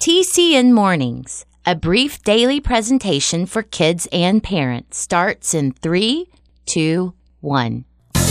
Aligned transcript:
TCN 0.00 0.72
Mornings, 0.72 1.44
a 1.64 1.74
brief 1.74 2.22
daily 2.22 2.60
presentation 2.60 3.44
for 3.46 3.62
kids 3.62 4.06
and 4.12 4.40
parents, 4.42 4.98
starts 4.98 5.52
in 5.54 5.72
three, 5.72 6.28
two, 6.64 7.14
one. 7.40 7.84
The 8.12 8.22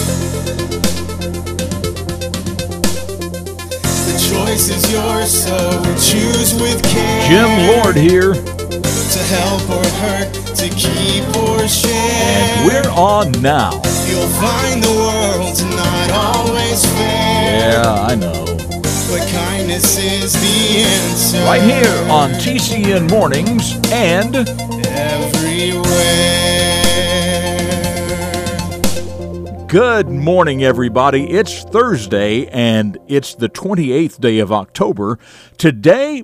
choice 4.32 4.70
is 4.70 4.90
yours, 4.94 5.32
so 5.44 5.58
choose 6.00 6.54
with 6.62 6.82
care. 6.84 7.28
Jim 7.28 7.68
Lord 7.84 7.96
here, 7.98 8.34
To 8.36 9.20
help 9.34 9.70
or 9.70 9.86
hurt, 10.00 10.32
to 10.56 10.70
keep 10.70 11.28
or 11.44 11.68
share. 11.68 11.92
and 11.92 12.68
we're 12.68 12.90
on 12.92 13.32
now. 13.42 13.72
You'll 14.08 14.28
find 14.40 14.82
the 14.82 14.92
world's 14.92 15.64
not 15.64 16.12
always 16.12 16.86
fair. 16.86 17.72
Yeah, 17.74 18.08
I 18.10 18.16
know. 18.16 18.55
But 19.08 19.28
kindness 19.30 19.98
is 20.00 20.34
the 20.34 20.80
answer. 20.82 21.38
Right 21.44 21.62
here 21.62 22.12
on 22.12 22.32
TCN 22.32 23.10
Mornings 23.10 23.76
and 23.92 24.36
Everywhere. 24.88 25.86
good 29.68 30.10
morning, 30.10 30.64
everybody. 30.64 31.30
It's 31.30 31.64
Thursday 31.66 32.48
and 32.48 32.98
it's 33.08 33.36
the 33.36 33.50
28th 33.50 34.20
day 34.22 34.40
of 34.40 34.52
October. 34.52 35.20
Today, 35.58 36.24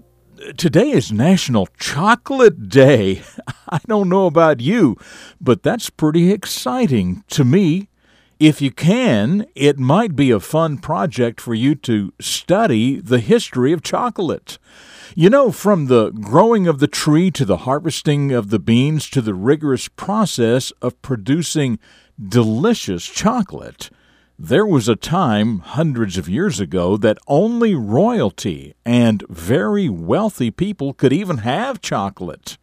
today 0.58 0.90
is 0.90 1.12
National 1.12 1.68
Chocolate 1.78 2.70
Day. 2.70 3.22
I 3.70 3.80
don't 3.88 4.10
know 4.10 4.26
about 4.26 4.60
you, 4.60 4.96
but 5.40 5.64
that's 5.64 5.90
pretty 5.90 6.32
exciting 6.32 7.24
to 7.30 7.44
me. 7.44 7.90
If 8.42 8.60
you 8.60 8.72
can, 8.72 9.46
it 9.54 9.78
might 9.78 10.16
be 10.16 10.32
a 10.32 10.40
fun 10.40 10.80
project 10.80 11.40
for 11.40 11.54
you 11.54 11.76
to 11.76 12.12
study 12.20 13.00
the 13.00 13.20
history 13.20 13.72
of 13.72 13.84
chocolate. 13.84 14.58
You 15.16 15.30
know, 15.30 15.52
from 15.52 15.86
the 15.86 16.10
growing 16.10 16.66
of 16.66 16.80
the 16.80 16.88
tree 16.88 17.30
to 17.30 17.46
the 17.46 17.58
harvesting 17.58 18.32
of 18.32 18.50
the 18.50 18.58
beans 18.58 19.12
to 19.12 19.22
the 19.22 19.36
rigorous 19.36 19.88
process 19.88 20.72
of 20.82 21.00
producing 21.04 21.78
delicious 22.20 23.06
chocolate, 23.06 23.92
there 24.40 24.66
was 24.66 24.90
a 24.90 24.96
time 24.96 25.60
hundreds 25.60 26.18
of 26.18 26.28
years 26.28 26.60
ago 26.60 26.98
that 26.98 27.20
only 27.28 27.76
royalty 27.76 28.74
and 28.84 29.24
very 29.30 29.88
wealthy 29.88 30.50
people 30.50 30.94
could 30.94 31.14
even 31.14 31.38
have 31.38 31.80
chocolate. 31.80 32.58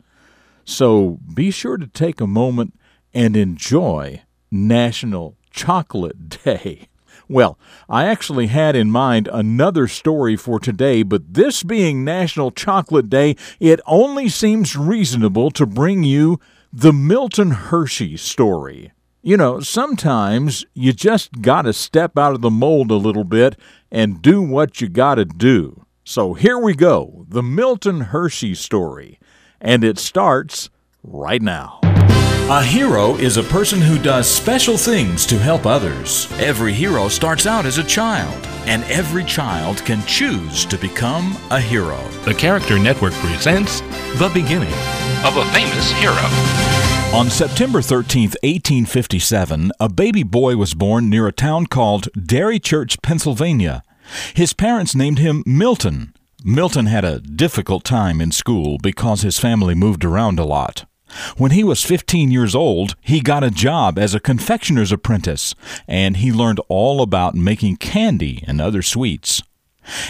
So 0.64 1.20
be 1.32 1.52
sure 1.52 1.76
to 1.76 1.86
take 1.86 2.20
a 2.20 2.26
moment 2.26 2.74
and 3.14 3.36
enjoy 3.36 4.22
National 4.50 5.37
Chocolate 5.50 6.28
Day. 6.44 6.88
Well, 7.28 7.58
I 7.88 8.06
actually 8.06 8.46
had 8.46 8.74
in 8.74 8.90
mind 8.90 9.28
another 9.30 9.86
story 9.86 10.36
for 10.36 10.58
today, 10.58 11.02
but 11.02 11.34
this 11.34 11.62
being 11.62 12.02
National 12.02 12.50
Chocolate 12.50 13.10
Day, 13.10 13.36
it 13.60 13.80
only 13.86 14.28
seems 14.28 14.76
reasonable 14.76 15.50
to 15.50 15.66
bring 15.66 16.04
you 16.04 16.40
the 16.72 16.92
Milton 16.92 17.50
Hershey 17.50 18.16
story. 18.16 18.92
You 19.20 19.36
know, 19.36 19.60
sometimes 19.60 20.64
you 20.72 20.92
just 20.92 21.42
gotta 21.42 21.72
step 21.72 22.16
out 22.16 22.34
of 22.34 22.40
the 22.40 22.50
mold 22.50 22.90
a 22.90 22.96
little 22.96 23.24
bit 23.24 23.56
and 23.90 24.22
do 24.22 24.40
what 24.40 24.80
you 24.80 24.88
gotta 24.88 25.26
do. 25.26 25.84
So 26.04 26.32
here 26.32 26.58
we 26.58 26.74
go 26.74 27.26
the 27.28 27.42
Milton 27.42 28.00
Hershey 28.00 28.54
story. 28.54 29.18
And 29.60 29.84
it 29.84 29.98
starts 29.98 30.70
right 31.02 31.42
now. 31.42 31.80
A 32.50 32.64
hero 32.64 33.14
is 33.16 33.36
a 33.36 33.42
person 33.42 33.78
who 33.78 33.98
does 33.98 34.26
special 34.26 34.78
things 34.78 35.26
to 35.26 35.38
help 35.38 35.66
others. 35.66 36.32
Every 36.40 36.72
hero 36.72 37.08
starts 37.08 37.44
out 37.44 37.66
as 37.66 37.76
a 37.76 37.84
child, 37.84 38.42
and 38.64 38.84
every 38.84 39.22
child 39.24 39.84
can 39.84 40.02
choose 40.06 40.64
to 40.64 40.78
become 40.78 41.36
a 41.50 41.60
hero. 41.60 42.02
The 42.24 42.32
Character 42.32 42.78
Network 42.78 43.12
presents 43.12 43.82
The 44.18 44.30
Beginning 44.32 44.72
of 45.26 45.36
a 45.36 45.44
Famous 45.52 45.90
Hero. 46.00 46.14
On 47.14 47.28
September 47.28 47.82
13, 47.82 48.30
1857, 48.42 49.70
a 49.78 49.90
baby 49.90 50.22
boy 50.22 50.56
was 50.56 50.72
born 50.72 51.10
near 51.10 51.26
a 51.26 51.32
town 51.32 51.66
called 51.66 52.08
Derry 52.14 52.58
Church, 52.58 52.96
Pennsylvania. 53.02 53.82
His 54.32 54.54
parents 54.54 54.94
named 54.94 55.18
him 55.18 55.42
Milton. 55.44 56.14
Milton 56.42 56.86
had 56.86 57.04
a 57.04 57.20
difficult 57.20 57.84
time 57.84 58.22
in 58.22 58.32
school 58.32 58.78
because 58.82 59.20
his 59.20 59.38
family 59.38 59.74
moved 59.74 60.02
around 60.02 60.38
a 60.38 60.46
lot. 60.46 60.86
When 61.36 61.52
he 61.52 61.64
was 61.64 61.84
15 61.84 62.30
years 62.30 62.54
old, 62.54 62.94
he 63.00 63.20
got 63.20 63.44
a 63.44 63.50
job 63.50 63.98
as 63.98 64.14
a 64.14 64.20
confectioner's 64.20 64.92
apprentice, 64.92 65.54
and 65.86 66.18
he 66.18 66.32
learned 66.32 66.60
all 66.68 67.00
about 67.00 67.34
making 67.34 67.76
candy 67.76 68.44
and 68.46 68.60
other 68.60 68.82
sweets. 68.82 69.42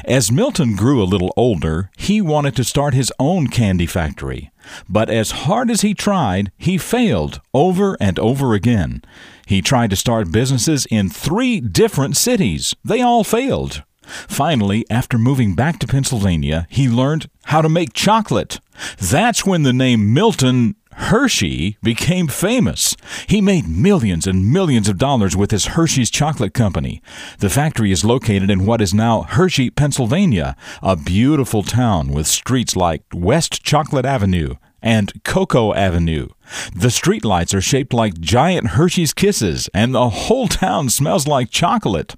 As 0.05 0.33
Milton 0.33 0.75
grew 0.75 1.03
a 1.03 1.05
little 1.05 1.33
older, 1.37 1.91
he 1.97 2.21
wanted 2.21 2.57
to 2.57 2.65
start 2.65 2.95
his 2.95 3.13
own 3.19 3.47
candy 3.47 3.87
factory. 3.87 4.51
But 4.89 5.09
as 5.09 5.31
hard 5.31 5.71
as 5.71 5.83
he 5.83 5.95
tried, 5.95 6.51
he 6.59 6.79
failed 6.79 7.41
over 7.55 7.97
and 8.01 8.19
over 8.19 8.55
again. 8.55 9.03
He 9.47 9.63
tried 9.63 9.91
to 9.91 9.97
start 9.97 10.33
businesses 10.33 10.87
in 10.87 11.09
three 11.09 11.61
different 11.61 12.17
cities. 12.17 12.75
They 12.85 13.01
all 13.01 13.25
failed. 13.25 13.83
Finally, 14.03 14.85
after 14.91 15.19
moving 15.19 15.55
back 15.55 15.79
to 15.79 15.87
Pennsylvania, 15.87 16.67
he 16.71 16.89
learned 16.89 17.29
how 17.45 17.63
to 17.63 17.69
make 17.69 17.93
chocolate. 17.93 18.59
That's 18.99 19.45
when 19.45 19.63
the 19.63 19.73
name 19.73 20.15
Milton 20.15 20.77
Hershey 20.99 21.79
became 21.83 22.27
famous. 22.27 22.97
He 23.29 23.41
made 23.41 23.69
millions 23.69 24.27
and 24.27 24.53
millions 24.53 24.89
of 24.89 24.99
dollars 24.99 25.37
with 25.37 25.53
his 25.53 25.67
Hershey's 25.67 26.11
Chocolate 26.11 26.53
Company. 26.53 27.01
The 27.39 27.49
factory 27.49 27.93
is 27.93 28.05
located 28.05 28.51
in 28.51 28.67
what 28.67 28.81
is 28.81 28.93
now 28.93 29.23
Hershey, 29.23 29.71
Pennsylvania, 29.71 30.57
a 30.83 30.97
beautiful 30.97 31.63
town 31.63 32.09
with 32.09 32.27
streets 32.27 32.75
like 32.75 33.05
West 33.15 33.63
Chocolate 33.63 34.05
Avenue 34.05 34.57
and 34.83 35.23
Cocoa 35.25 35.73
Avenue. 35.73 36.29
The 36.75 36.89
streetlights 36.89 37.55
are 37.55 37.61
shaped 37.61 37.93
like 37.93 38.21
giant 38.21 38.69
Hershey's 38.69 39.15
kisses, 39.15 39.69
and 39.73 39.95
the 39.95 40.11
whole 40.11 40.49
town 40.49 40.89
smells 40.89 41.27
like 41.27 41.51
chocolate. 41.51 42.17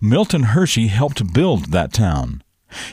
Milton 0.00 0.44
Hershey 0.44 0.88
helped 0.88 1.32
build 1.32 1.72
that 1.72 1.92
town. 1.92 2.42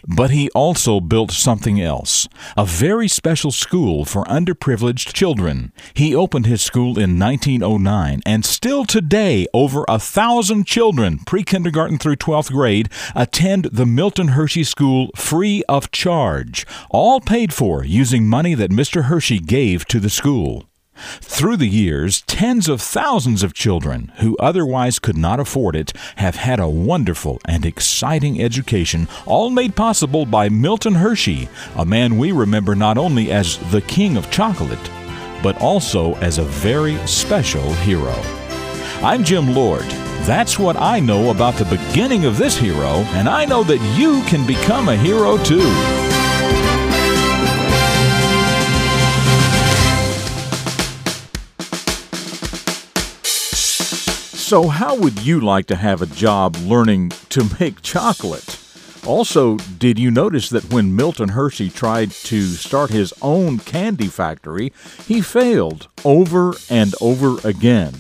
But 0.08 0.32
he 0.32 0.50
also 0.52 1.00
built 1.00 1.32
something 1.32 1.82
else 1.82 2.28
a 2.58 2.66
very 2.66 3.08
special 3.08 3.52
school 3.52 4.06
for 4.06 4.24
underprivileged 4.26 5.14
children. 5.14 5.72
He 5.94 6.16
opened 6.16 6.46
his 6.46 6.62
school 6.62 7.00
in 7.00 7.20
1909, 7.20 8.22
and 8.26 8.46
still 8.46 8.86
today, 8.86 9.48
over 9.54 9.86
a 9.88 10.00
thousand 10.00 10.66
children, 10.66 11.20
pre 11.20 11.44
kindergarten 11.44 11.98
through 11.98 12.18
12th 12.18 12.52
grade, 12.52 12.90
attend 13.16 13.66
the 13.66 13.86
Milton 13.86 14.30
Hershey 14.30 14.64
School 14.64 15.10
free 15.16 15.64
of 15.70 15.92
charge, 15.92 16.66
all 16.90 17.20
paid 17.20 17.54
for 17.54 17.84
using 17.84 18.28
money 18.28 18.54
that 18.56 18.72
Mr. 18.72 19.06
Hershey 19.06 19.40
gave 19.40 19.86
to 19.86 20.00
the 20.00 20.10
school. 20.10 20.66
Through 21.22 21.58
the 21.58 21.68
years, 21.68 22.22
tens 22.22 22.68
of 22.68 22.82
thousands 22.82 23.44
of 23.44 23.54
children 23.54 24.12
who 24.18 24.38
otherwise 24.38 25.00
could 25.00 25.18
not 25.18 25.40
afford 25.40 25.76
it 25.76 25.94
have 26.18 26.36
had 26.36 26.60
a 26.60 26.70
wonderful 26.70 27.40
and 27.46 27.66
exciting 27.66 28.42
education, 28.42 29.08
all 29.26 29.50
made 29.50 29.76
possible 29.76 30.26
by 30.26 30.50
Milton 30.50 30.96
Hershey, 30.96 31.50
a 31.76 31.86
man 31.86 32.18
we 32.18 32.32
remember 32.32 32.76
not 32.76 32.98
only 32.98 33.32
as 33.32 33.58
the 33.72 33.82
King 33.82 34.18
of 34.18 34.32
Chocolate, 34.32 34.90
but 35.42 35.60
also 35.62 36.16
as 36.16 36.38
a 36.38 36.44
very 36.44 36.98
special 37.08 37.74
hero. 37.76 38.16
I'm 39.02 39.24
Jim 39.24 39.54
Lord. 39.54 39.86
That's 40.24 40.60
what 40.60 40.76
I 40.76 41.00
know 41.00 41.32
about 41.32 41.56
the 41.56 41.66
beginning 41.66 42.26
of 42.26 42.38
this 42.38 42.58
hero, 42.58 43.04
and 43.16 43.30
I 43.30 43.46
know 43.46 43.64
that 43.64 43.98
you 43.98 44.22
can 44.24 44.46
become 44.46 44.90
a 44.90 44.98
hero 44.98 45.38
too. 45.38 46.09
So, 54.50 54.68
how 54.68 54.96
would 54.96 55.22
you 55.22 55.40
like 55.40 55.68
to 55.68 55.76
have 55.76 56.02
a 56.02 56.08
job 56.08 56.56
learning 56.56 57.10
to 57.30 57.48
make 57.60 57.84
chocolate? 57.84 58.60
Also, 59.06 59.58
did 59.58 60.00
you 60.00 60.10
notice 60.10 60.50
that 60.50 60.74
when 60.74 60.96
Milton 60.96 61.30
Hershey 61.30 61.70
tried 61.70 62.10
to 62.10 62.42
start 62.48 62.90
his 62.90 63.14
own 63.22 63.60
candy 63.60 64.08
factory, 64.08 64.74
he 65.06 65.22
failed 65.22 65.88
over 66.04 66.56
and 66.68 66.96
over 67.00 67.38
again? 67.48 67.94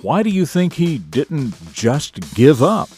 Why 0.00 0.22
do 0.22 0.30
you 0.30 0.46
think 0.46 0.72
he 0.72 0.96
didn't 0.96 1.74
just 1.74 2.34
give 2.34 2.62
up? 2.62 2.88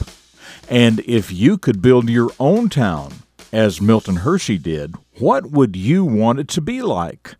And 0.69 1.01
if 1.01 1.33
you 1.33 1.59
could 1.59 1.83
build 1.83 2.09
your 2.09 2.31
own 2.39 2.69
town, 2.69 3.13
as 3.51 3.81
Milton 3.81 4.19
Hershey 4.19 4.57
did, 4.57 4.95
what 5.19 5.51
would 5.51 5.75
you 5.75 6.05
want 6.05 6.39
it 6.39 6.47
to 6.51 6.61
be 6.61 6.83
like? 6.83 7.35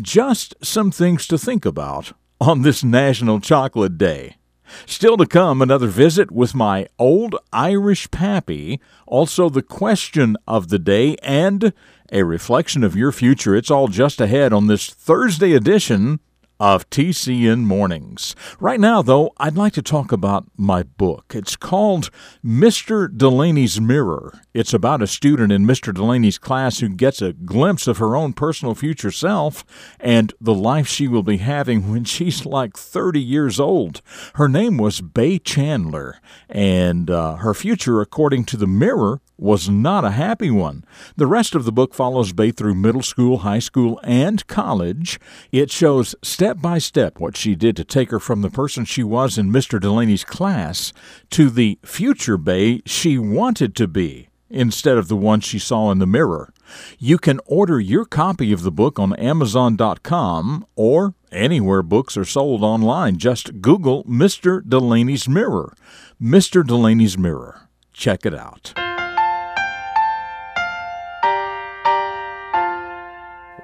Just 0.00 0.54
some 0.64 0.92
things 0.92 1.26
to 1.26 1.36
think 1.36 1.66
about 1.66 2.12
on 2.40 2.62
this 2.62 2.84
National 2.84 3.40
Chocolate 3.40 3.98
Day. 3.98 4.36
Still 4.86 5.16
to 5.16 5.26
come, 5.26 5.60
another 5.62 5.86
visit 5.86 6.30
with 6.30 6.54
my 6.54 6.86
old 6.98 7.36
Irish 7.52 8.10
pappy, 8.10 8.80
also 9.06 9.48
the 9.48 9.62
question 9.62 10.36
of 10.46 10.68
the 10.68 10.78
day, 10.78 11.16
and 11.22 11.72
a 12.12 12.22
reflection 12.24 12.84
of 12.84 12.96
your 12.96 13.12
future. 13.12 13.54
It's 13.54 13.70
all 13.70 13.88
just 13.88 14.20
ahead 14.20 14.52
on 14.52 14.66
this 14.66 14.88
Thursday 14.88 15.52
edition 15.52 16.20
of 16.62 16.88
TCN 16.90 17.62
Mornings. 17.62 18.36
Right 18.60 18.78
now, 18.78 19.02
though, 19.02 19.32
I'd 19.38 19.56
like 19.56 19.72
to 19.72 19.82
talk 19.82 20.12
about 20.12 20.46
my 20.56 20.84
book. 20.84 21.32
It's 21.34 21.56
called 21.56 22.08
Mr. 22.44 23.08
Delaney's 23.08 23.80
Mirror. 23.80 24.40
It's 24.54 24.72
about 24.72 25.02
a 25.02 25.08
student 25.08 25.50
in 25.50 25.66
Mr. 25.66 25.92
Delaney's 25.92 26.38
class 26.38 26.78
who 26.78 26.90
gets 26.90 27.20
a 27.20 27.32
glimpse 27.32 27.88
of 27.88 27.98
her 27.98 28.14
own 28.14 28.32
personal 28.32 28.76
future 28.76 29.10
self 29.10 29.64
and 29.98 30.32
the 30.40 30.54
life 30.54 30.86
she 30.86 31.08
will 31.08 31.24
be 31.24 31.38
having 31.38 31.90
when 31.90 32.04
she's 32.04 32.46
like 32.46 32.76
30 32.76 33.20
years 33.20 33.58
old. 33.58 34.00
Her 34.34 34.48
name 34.48 34.76
was 34.76 35.00
Bay 35.00 35.40
Chandler, 35.40 36.20
and 36.48 37.10
uh, 37.10 37.38
her 37.38 37.54
future, 37.54 38.00
according 38.00 38.44
to 38.44 38.56
the 38.56 38.68
Mirror, 38.68 39.20
was 39.42 39.68
not 39.68 40.04
a 40.04 40.12
happy 40.12 40.50
one. 40.50 40.84
The 41.16 41.26
rest 41.26 41.54
of 41.54 41.64
the 41.64 41.72
book 41.72 41.94
follows 41.94 42.32
Bay 42.32 42.50
through 42.50 42.74
middle 42.74 43.02
school, 43.02 43.38
high 43.38 43.58
school, 43.58 44.00
and 44.02 44.46
college. 44.46 45.18
It 45.50 45.70
shows 45.70 46.14
step 46.22 46.60
by 46.60 46.78
step 46.78 47.18
what 47.18 47.36
she 47.36 47.54
did 47.54 47.76
to 47.76 47.84
take 47.84 48.10
her 48.10 48.20
from 48.20 48.42
the 48.42 48.50
person 48.50 48.84
she 48.84 49.02
was 49.02 49.36
in 49.36 49.50
Mr. 49.50 49.80
Delaney's 49.80 50.24
class 50.24 50.92
to 51.30 51.50
the 51.50 51.78
future 51.84 52.36
Bay 52.36 52.82
she 52.86 53.18
wanted 53.18 53.74
to 53.76 53.88
be 53.88 54.28
instead 54.48 54.98
of 54.98 55.08
the 55.08 55.16
one 55.16 55.40
she 55.40 55.58
saw 55.58 55.90
in 55.90 55.98
the 55.98 56.06
mirror. 56.06 56.52
You 56.98 57.18
can 57.18 57.40
order 57.46 57.80
your 57.80 58.04
copy 58.04 58.52
of 58.52 58.62
the 58.62 58.70
book 58.70 58.98
on 58.98 59.14
Amazon.com 59.16 60.66
or 60.76 61.14
anywhere 61.30 61.82
books 61.82 62.16
are 62.16 62.24
sold 62.24 62.62
online. 62.62 63.16
Just 63.18 63.60
Google 63.60 64.04
Mr. 64.04 64.62
Delaney's 64.66 65.28
Mirror. 65.28 65.74
Mr. 66.20 66.64
Delaney's 66.64 67.18
Mirror. 67.18 67.68
Check 67.92 68.24
it 68.24 68.34
out. 68.34 68.72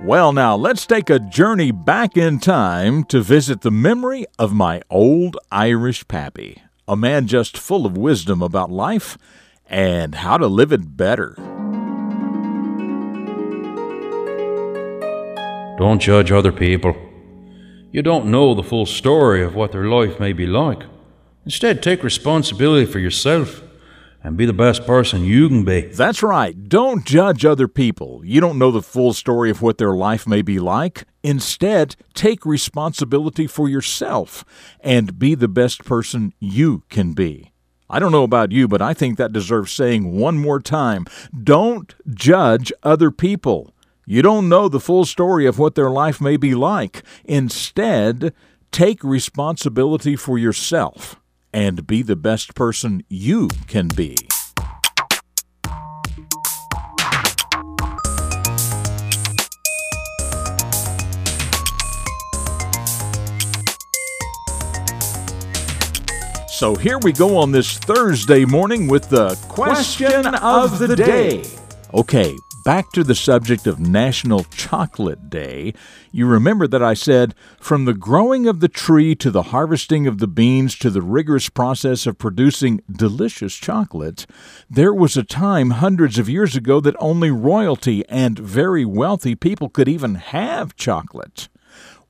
Well, 0.00 0.32
now 0.32 0.54
let's 0.54 0.86
take 0.86 1.10
a 1.10 1.18
journey 1.18 1.72
back 1.72 2.16
in 2.16 2.38
time 2.38 3.02
to 3.04 3.20
visit 3.20 3.62
the 3.62 3.72
memory 3.72 4.26
of 4.38 4.52
my 4.54 4.80
old 4.88 5.36
Irish 5.50 6.06
pappy, 6.06 6.62
a 6.86 6.96
man 6.96 7.26
just 7.26 7.58
full 7.58 7.84
of 7.84 7.96
wisdom 7.96 8.40
about 8.40 8.70
life 8.70 9.18
and 9.66 10.14
how 10.14 10.38
to 10.38 10.46
live 10.46 10.72
it 10.72 10.96
better. 10.96 11.34
Don't 15.78 16.00
judge 16.00 16.30
other 16.30 16.52
people. 16.52 16.94
You 17.90 18.02
don't 18.02 18.30
know 18.30 18.54
the 18.54 18.62
full 18.62 18.86
story 18.86 19.42
of 19.42 19.56
what 19.56 19.72
their 19.72 19.86
life 19.86 20.20
may 20.20 20.32
be 20.32 20.46
like. 20.46 20.84
Instead, 21.44 21.82
take 21.82 22.04
responsibility 22.04 22.86
for 22.86 23.00
yourself 23.00 23.62
and 24.28 24.36
be 24.36 24.44
the 24.44 24.52
best 24.52 24.84
person 24.84 25.24
you 25.24 25.48
can 25.48 25.64
be. 25.64 25.80
That's 25.80 26.22
right. 26.22 26.68
Don't 26.68 27.06
judge 27.06 27.46
other 27.46 27.66
people. 27.66 28.20
You 28.22 28.42
don't 28.42 28.58
know 28.58 28.70
the 28.70 28.82
full 28.82 29.14
story 29.14 29.50
of 29.50 29.62
what 29.62 29.78
their 29.78 29.94
life 29.94 30.26
may 30.26 30.42
be 30.42 30.58
like. 30.58 31.04
Instead, 31.22 31.96
take 32.12 32.44
responsibility 32.44 33.46
for 33.46 33.70
yourself 33.70 34.44
and 34.80 35.18
be 35.18 35.34
the 35.34 35.48
best 35.48 35.82
person 35.82 36.34
you 36.38 36.84
can 36.90 37.14
be. 37.14 37.52
I 37.88 37.98
don't 37.98 38.12
know 38.12 38.22
about 38.22 38.52
you, 38.52 38.68
but 38.68 38.82
I 38.82 38.92
think 38.92 39.16
that 39.16 39.32
deserves 39.32 39.72
saying 39.72 40.12
one 40.12 40.36
more 40.36 40.60
time. 40.60 41.06
Don't 41.42 41.94
judge 42.14 42.70
other 42.82 43.10
people. 43.10 43.72
You 44.04 44.20
don't 44.20 44.50
know 44.50 44.68
the 44.68 44.78
full 44.78 45.06
story 45.06 45.46
of 45.46 45.58
what 45.58 45.74
their 45.74 45.90
life 45.90 46.20
may 46.20 46.36
be 46.36 46.54
like. 46.54 47.02
Instead, 47.24 48.34
take 48.72 49.02
responsibility 49.02 50.16
for 50.16 50.36
yourself 50.36 51.18
and 51.52 51.86
be 51.86 52.02
the 52.02 52.16
best 52.16 52.54
person 52.54 53.02
you 53.08 53.48
can 53.66 53.88
be. 53.88 54.16
So 66.58 66.74
here 66.74 66.98
we 66.98 67.12
go 67.12 67.36
on 67.36 67.52
this 67.52 67.78
Thursday 67.78 68.44
morning 68.44 68.88
with 68.88 69.08
the 69.08 69.36
question 69.48 70.26
of 70.34 70.80
the 70.80 70.96
day. 70.96 71.44
Okay, 71.94 72.36
back 72.66 72.92
to 72.92 73.02
the 73.02 73.14
subject 73.14 73.66
of 73.66 73.80
National 73.80 74.44
Chocolate 74.44 75.30
Day, 75.30 75.72
you 76.12 76.26
remember 76.26 76.66
that 76.66 76.82
I 76.82 76.92
said, 76.92 77.34
from 77.58 77.86
the 77.86 77.94
growing 77.94 78.46
of 78.46 78.60
the 78.60 78.68
tree 78.68 79.14
to 79.14 79.30
the 79.30 79.44
harvesting 79.44 80.06
of 80.06 80.18
the 80.18 80.26
beans 80.26 80.76
to 80.80 80.90
the 80.90 81.00
rigorous 81.00 81.48
process 81.48 82.06
of 82.06 82.18
producing 82.18 82.82
delicious 82.94 83.54
chocolate, 83.54 84.26
there 84.68 84.92
was 84.92 85.16
a 85.16 85.22
time 85.22 85.70
hundreds 85.70 86.18
of 86.18 86.28
years 86.28 86.54
ago 86.54 86.78
that 86.80 86.94
only 86.98 87.30
royalty 87.30 88.06
and 88.10 88.38
very 88.38 88.84
wealthy 88.84 89.34
people 89.34 89.70
could 89.70 89.88
even 89.88 90.16
have 90.16 90.76
chocolate. 90.76 91.48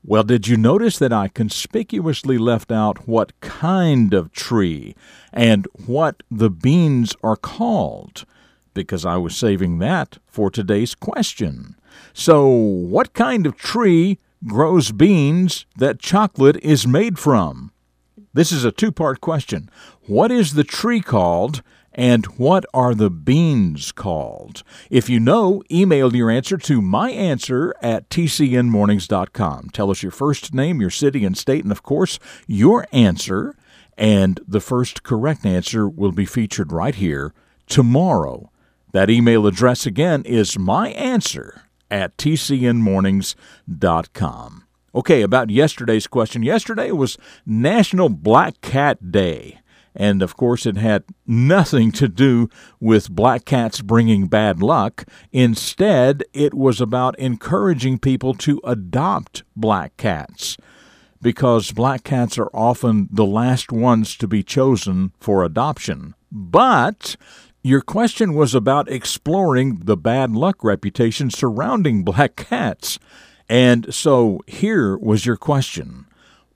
Well, 0.03 0.25
did 0.25 0.49
you 0.49 0.57
notice 0.57 0.99
that 0.99 1.13
I 1.13 1.29
conspicuously 1.29 2.37
left 2.37 2.73
out 2.73 3.07
what 3.07 3.39
kind 3.41 4.13
of 4.13 4.33
tree 4.33 4.97
and 5.33 5.69
what 5.87 6.25
the 6.29 6.51
beans 6.51 7.15
are 7.23 7.37
called? 7.37 8.25
Because 8.79 9.05
I 9.05 9.17
was 9.17 9.37
saving 9.37 9.81
that 9.81 10.19
for 10.29 10.53
today's 10.53 10.95
question. 10.95 11.75
So, 12.13 12.47
what 12.47 13.13
kind 13.13 13.45
of 13.45 13.57
tree 13.57 14.21
grows 14.47 14.93
beans 14.93 15.67
that 15.77 15.99
chocolate 15.99 16.57
is 16.63 16.87
made 16.87 17.19
from? 17.19 17.73
This 18.33 18.53
is 18.53 18.65
a 18.65 18.71
two 18.71 18.93
part 18.93 19.21
question. 19.21 19.69
What 20.07 20.31
is 20.31 20.55
the 20.55 20.63
tree 20.63 21.01
called? 21.01 21.61
And 21.93 22.27
what 22.39 22.65
are 22.73 22.95
the 22.95 23.11
beans 23.11 23.91
called? 23.91 24.63
If 24.89 25.11
you 25.11 25.19
know, 25.19 25.65
email 25.69 26.15
your 26.15 26.31
answer 26.31 26.57
to 26.57 26.81
myanswer 26.81 27.73
at 27.83 28.09
tcnmornings.com. 28.11 29.71
Tell 29.73 29.91
us 29.91 30.05
your 30.05 30.13
first 30.13 30.55
name, 30.55 30.81
your 30.81 30.91
city 30.91 31.25
and 31.25 31.37
state, 31.37 31.65
and 31.65 31.73
of 31.73 31.83
course, 31.83 32.21
your 32.47 32.87
answer. 32.93 33.57
And 33.97 34.39
the 34.47 34.61
first 34.61 35.03
correct 35.03 35.45
answer 35.45 35.89
will 35.89 36.13
be 36.13 36.25
featured 36.25 36.71
right 36.71 36.95
here 36.95 37.35
tomorrow 37.67 38.51
that 38.93 39.11
email 39.11 39.47
address 39.47 39.87
again 39.87 40.23
is 40.25 40.57
myanswer 40.57 41.63
at 41.91 42.17
tcnmornings.com. 42.17 44.65
Okay, 44.95 45.23
about 45.23 45.51
yesterday's 45.51 46.07
question. 46.07 46.43
Yesterday 46.43 46.91
was 46.91 47.19
National 47.45 48.09
Black 48.09 48.61
Cat 48.61 49.13
Day. 49.13 49.61
And 49.95 50.23
of 50.23 50.37
course, 50.37 50.65
it 50.65 50.77
had 50.77 51.05
nothing 51.27 51.91
to 51.93 52.09
do 52.09 52.49
with 52.79 53.11
black 53.11 53.45
cats 53.45 53.83
bringing 53.83 54.29
bad 54.29 54.63
luck. 54.63 55.05
Instead, 55.33 56.25
it 56.33 56.55
was 56.55 56.81
about 56.81 57.19
encouraging 57.19 57.99
people 57.99 58.35
to 58.35 58.61
adopt 58.65 59.43
black 59.57 59.97
cats 59.97 60.57
because 61.21 61.73
black 61.73 62.05
cats 62.05 62.39
are 62.39 62.51
often 62.55 63.09
the 63.11 63.27
last 63.27 63.73
ones 63.73 64.17
to 64.17 64.29
be 64.29 64.43
chosen 64.43 65.13
for 65.19 65.45
adoption. 65.45 66.15
But 66.31 67.17
your 67.63 67.81
question 67.81 68.35
was 68.35 68.55
about 68.55 68.91
exploring 68.91 69.81
the 69.85 69.97
bad 69.97 70.33
luck 70.33 70.63
reputation 70.63 71.31
surrounding 71.31 72.05
black 72.05 72.37
cats. 72.37 72.99
And 73.49 73.93
so 73.93 74.41
here 74.47 74.97
was 74.97 75.27
your 75.27 75.37
question 75.37 76.07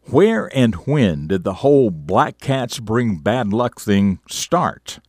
Where 0.04 0.54
and 0.56 0.74
when 0.86 1.26
did 1.28 1.44
the 1.44 1.54
whole 1.54 1.90
black 1.90 2.38
cats 2.38 2.78
bring 2.78 3.18
bad 3.18 3.52
luck 3.52 3.80
thing 3.80 4.20
start? 4.28 5.00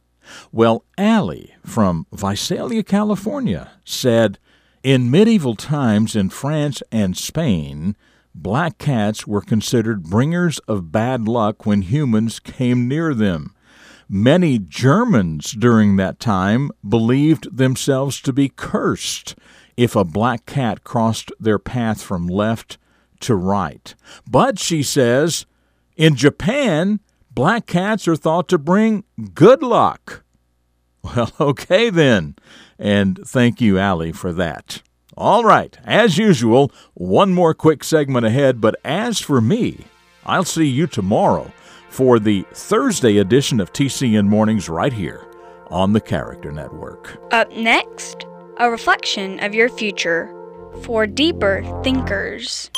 Well, 0.51 0.85
Allie 0.97 1.53
from 1.65 2.07
Visalia, 2.11 2.83
California 2.83 3.71
said 3.83 4.39
In 4.81 5.11
medieval 5.11 5.55
times 5.55 6.15
in 6.15 6.29
France 6.29 6.81
and 6.91 7.15
Spain, 7.15 7.95
black 8.33 8.77
cats 8.77 9.27
were 9.27 9.41
considered 9.41 10.03
bringers 10.03 10.59
of 10.59 10.91
bad 10.91 11.27
luck 11.27 11.65
when 11.65 11.83
humans 11.83 12.39
came 12.39 12.87
near 12.87 13.13
them. 13.13 13.53
Many 14.15 14.59
Germans 14.59 15.53
during 15.53 15.95
that 15.95 16.19
time 16.19 16.69
believed 16.87 17.57
themselves 17.57 18.21
to 18.21 18.31
be 18.31 18.47
cursed 18.47 19.33
if 19.75 19.95
a 19.95 20.03
black 20.03 20.45
cat 20.45 20.83
crossed 20.83 21.31
their 21.39 21.57
path 21.57 21.99
from 21.99 22.27
left 22.27 22.77
to 23.21 23.33
right. 23.33 23.95
But, 24.29 24.59
she 24.59 24.83
says, 24.83 25.47
in 25.97 26.13
Japan, 26.15 26.99
black 27.31 27.65
cats 27.65 28.07
are 28.07 28.15
thought 28.15 28.47
to 28.49 28.59
bring 28.59 29.03
good 29.33 29.63
luck. 29.63 30.23
Well, 31.15 31.31
okay 31.39 31.89
then. 31.89 32.35
And 32.77 33.19
thank 33.25 33.61
you, 33.61 33.79
Allie, 33.79 34.11
for 34.11 34.31
that. 34.31 34.83
All 35.17 35.43
right, 35.43 35.75
as 35.83 36.19
usual, 36.19 36.71
one 36.93 37.33
more 37.33 37.55
quick 37.55 37.83
segment 37.83 38.27
ahead, 38.27 38.61
but 38.61 38.75
as 38.85 39.19
for 39.19 39.41
me, 39.41 39.85
I'll 40.23 40.45
see 40.45 40.67
you 40.67 40.85
tomorrow 40.85 41.51
for 41.93 42.17
the 42.17 42.43
Thursday 42.53 43.19
edition 43.19 43.59
of 43.59 43.71
TCN 43.71 44.27
Mornings 44.27 44.67
right 44.67 44.91
here 44.91 45.27
on 45.67 45.93
the 45.93 46.01
Character 46.01 46.51
Network. 46.51 47.21
Up 47.31 47.51
next, 47.51 48.25
a 48.57 48.71
reflection 48.71 49.39
of 49.43 49.53
your 49.53 49.69
future 49.69 50.33
for 50.81 51.05
deeper 51.05 51.61
thinkers. 51.83 52.71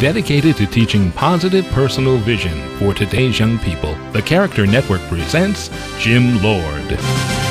Dedicated 0.00 0.56
to 0.56 0.66
teaching 0.66 1.12
positive 1.12 1.64
personal 1.66 2.18
vision 2.18 2.58
for 2.78 2.92
today's 2.92 3.38
young 3.38 3.60
people, 3.60 3.94
the 4.10 4.22
Character 4.22 4.66
Network 4.66 5.02
presents 5.02 5.70
Jim 6.00 6.42
Lord. 6.42 7.47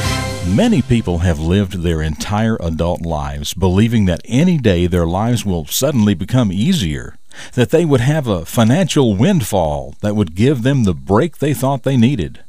Many 0.55 0.81
people 0.81 1.19
have 1.19 1.39
lived 1.39 1.83
their 1.83 2.01
entire 2.01 2.57
adult 2.61 3.01
lives 3.01 3.53
believing 3.53 4.05
that 4.05 4.21
any 4.25 4.57
day 4.57 4.87
their 4.87 5.05
lives 5.05 5.45
will 5.45 5.65
suddenly 5.65 6.13
become 6.13 6.51
easier, 6.51 7.15
that 7.53 7.69
they 7.69 7.85
would 7.85 8.01
have 8.01 8.27
a 8.27 8.45
financial 8.45 9.15
windfall 9.15 9.95
that 10.01 10.15
would 10.15 10.35
give 10.35 10.63
them 10.63 10.83
the 10.83 10.93
break 10.93 11.37
they 11.37 11.53
thought 11.53 11.83
they 11.83 11.97
needed. 11.97 12.43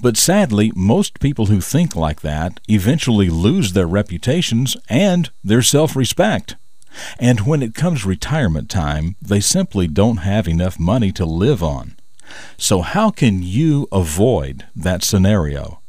But 0.00 0.16
sadly, 0.16 0.72
most 0.74 1.20
people 1.20 1.46
who 1.46 1.60
think 1.60 1.96
like 1.96 2.20
that 2.22 2.60
eventually 2.68 3.30
lose 3.30 3.72
their 3.72 3.86
reputations 3.86 4.76
and 4.88 5.30
their 5.42 5.62
self 5.62 5.96
respect. 5.96 6.56
And 7.18 7.46
when 7.46 7.62
it 7.62 7.74
comes 7.74 8.04
retirement 8.04 8.68
time, 8.68 9.16
they 9.22 9.40
simply 9.40 9.86
don't 9.86 10.18
have 10.18 10.48
enough 10.48 10.78
money 10.78 11.12
to 11.12 11.24
live 11.24 11.62
on. 11.62 11.96
So, 12.58 12.82
how 12.82 13.10
can 13.10 13.42
you 13.42 13.88
avoid 13.92 14.66
that 14.74 15.04
scenario? 15.04 15.79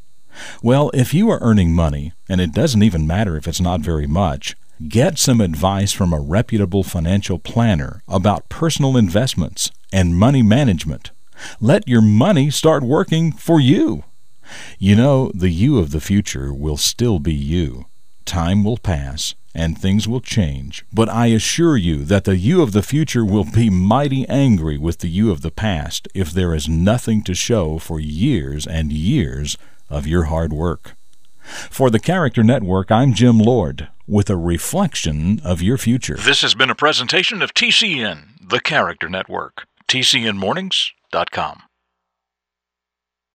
Well, 0.62 0.92
if 0.94 1.14
you 1.14 1.30
are 1.30 1.40
earning 1.42 1.74
money, 1.74 2.14
and 2.30 2.40
it 2.42 2.54
doesn't 2.54 2.84
even 2.84 3.08
matter 3.08 3.36
if 3.38 3.48
it's 3.48 3.62
not 3.62 3.82
very 3.82 4.08
much, 4.08 4.56
get 4.88 5.20
some 5.20 5.42
advice 5.42 5.92
from 5.92 6.14
a 6.14 6.20
reputable 6.20 6.84
financial 6.84 7.40
planner 7.40 8.02
about 8.08 8.50
personal 8.50 8.98
investments 8.98 9.72
and 9.92 10.16
money 10.16 10.42
management. 10.42 11.12
Let 11.60 11.88
your 11.88 12.02
money 12.02 12.50
start 12.50 12.84
working 12.84 13.32
for 13.32 13.60
you. 13.60 14.04
You 14.80 14.96
know, 14.96 15.32
the 15.34 15.50
you 15.50 15.80
of 15.80 15.92
the 15.92 16.02
future 16.02 16.54
will 16.54 16.78
still 16.78 17.20
be 17.20 17.34
you. 17.34 17.86
Time 18.26 18.64
will 18.64 18.78
pass 18.78 19.36
and 19.54 19.78
things 19.78 20.08
will 20.08 20.22
change, 20.22 20.86
but 20.94 21.10
I 21.10 21.28
assure 21.28 21.76
you 21.76 22.06
that 22.06 22.24
the 22.24 22.38
you 22.38 22.62
of 22.62 22.72
the 22.72 22.84
future 22.84 23.26
will 23.26 23.44
be 23.44 23.70
mighty 23.70 24.28
angry 24.30 24.78
with 24.78 25.00
the 25.00 25.10
you 25.10 25.30
of 25.32 25.42
the 25.42 25.52
past 25.52 26.08
if 26.14 26.32
there 26.32 26.56
is 26.56 26.70
nothing 26.70 27.22
to 27.24 27.34
show 27.34 27.78
for 27.78 28.00
years 28.00 28.66
and 28.66 28.94
years 28.94 29.58
of 29.92 30.08
your 30.08 30.24
hard 30.24 30.54
work. 30.54 30.96
For 31.70 31.90
the 31.90 32.00
Character 32.00 32.44
Network, 32.44 32.92
I'm 32.92 33.14
Jim 33.14 33.38
Lord 33.38 33.90
with 34.08 34.30
a 34.30 34.38
reflection 34.38 35.40
of 35.44 35.62
your 35.62 35.78
future. 35.78 36.16
This 36.16 36.42
has 36.42 36.56
been 36.56 36.70
a 36.70 36.76
presentation 36.76 37.42
of 37.42 37.54
TCN, 37.54 38.50
the 38.50 38.60
Character 38.60 39.10
Network. 39.10 39.66
TCNMornings.com. 39.88 41.64